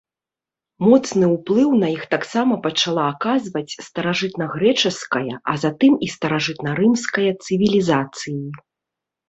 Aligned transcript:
Моцны 0.85 1.25
ўплыў 1.33 1.69
на 1.81 1.87
іх 1.95 2.03
таксама 2.13 2.57
пачала 2.65 3.03
аказваць 3.11 3.77
старажытнагрэчаская, 3.89 5.33
а 5.55 5.57
затым 5.67 5.93
і 6.09 6.13
старажытнарымская 6.17 7.31
цывілізацыі. 7.43 8.39